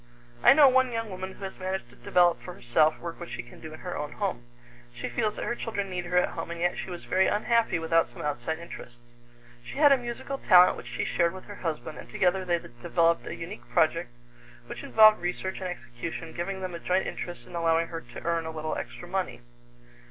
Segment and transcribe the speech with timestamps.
[0.41, 3.43] I know one young woman who has managed to develop for herself work which she
[3.43, 4.45] can do in her own home.
[4.95, 7.77] She feels that her children need her at home, and yet she was very unhappy
[7.77, 9.13] without some outside interests.
[9.63, 13.27] She had a musical talent which she shared with her husband, and together they developed
[13.27, 14.09] a unique project
[14.65, 18.47] which involved research and execution, giving them a joint interest and allowing her to earn
[18.47, 19.41] a little extra money.